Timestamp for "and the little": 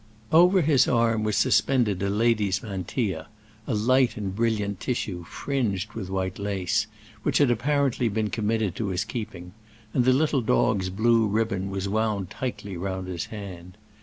9.93-10.41